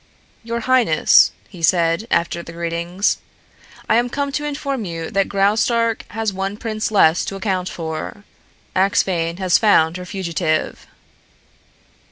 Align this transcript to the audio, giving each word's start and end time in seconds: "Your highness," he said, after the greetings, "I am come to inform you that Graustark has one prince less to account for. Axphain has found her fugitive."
"Your 0.43 0.61
highness," 0.61 1.31
he 1.47 1.61
said, 1.61 2.07
after 2.09 2.41
the 2.41 2.53
greetings, 2.53 3.19
"I 3.87 3.97
am 3.97 4.09
come 4.09 4.31
to 4.31 4.43
inform 4.43 4.83
you 4.83 5.11
that 5.11 5.29
Graustark 5.29 6.05
has 6.13 6.33
one 6.33 6.57
prince 6.57 6.89
less 6.89 7.23
to 7.25 7.35
account 7.35 7.69
for. 7.69 8.23
Axphain 8.75 9.37
has 9.37 9.59
found 9.59 9.97
her 9.97 10.05
fugitive." 10.05 10.87